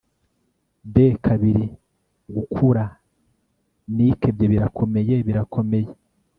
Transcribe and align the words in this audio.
De 0.93 1.05
kabiri 1.25 1.65
gukura 2.35 2.85
Nikebye 3.95 4.45
birakomeye 4.51 5.13
birakomeye 5.27 5.89